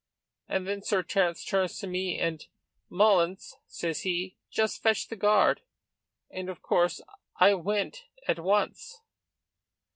[0.47, 2.47] And then Sir Terence turns to me, and
[2.89, 5.61] 'Mullins,' says he, 'just fetch the guard,'
[6.31, 7.01] and of course,
[7.35, 9.03] I went at once."